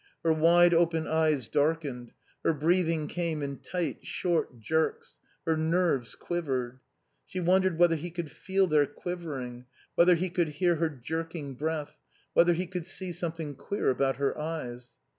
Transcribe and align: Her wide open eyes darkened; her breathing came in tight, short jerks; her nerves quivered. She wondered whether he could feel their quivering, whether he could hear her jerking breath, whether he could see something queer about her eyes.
Her 0.23 0.33
wide 0.33 0.73
open 0.73 1.05
eyes 1.05 1.47
darkened; 1.47 2.11
her 2.43 2.53
breathing 2.53 3.05
came 3.07 3.43
in 3.43 3.59
tight, 3.59 4.03
short 4.03 4.59
jerks; 4.59 5.19
her 5.45 5.55
nerves 5.55 6.15
quivered. 6.15 6.79
She 7.27 7.39
wondered 7.39 7.77
whether 7.77 7.95
he 7.95 8.09
could 8.09 8.31
feel 8.31 8.65
their 8.65 8.87
quivering, 8.87 9.65
whether 9.93 10.15
he 10.15 10.31
could 10.31 10.47
hear 10.47 10.77
her 10.77 10.89
jerking 10.89 11.53
breath, 11.53 11.99
whether 12.33 12.53
he 12.53 12.65
could 12.65 12.87
see 12.87 13.11
something 13.11 13.53
queer 13.53 13.89
about 13.91 14.15
her 14.15 14.35
eyes. 14.39 14.95